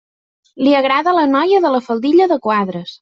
Li 0.67 0.71
agrada 0.77 1.13
la 1.17 1.25
noia 1.33 1.59
de 1.67 1.73
la 1.77 1.83
faldilla 1.89 2.29
de 2.33 2.39
quadres. 2.47 2.97